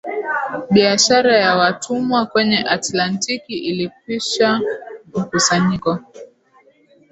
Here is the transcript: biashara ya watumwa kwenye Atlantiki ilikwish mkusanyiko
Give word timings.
biashara 0.71 1.37
ya 1.37 1.55
watumwa 1.55 2.25
kwenye 2.25 2.57
Atlantiki 2.57 3.53
ilikwish 3.59 4.39
mkusanyiko 5.15 5.99